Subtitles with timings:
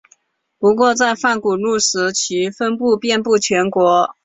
[0.57, 3.79] 不过在泛古陆时其分布遍布全球。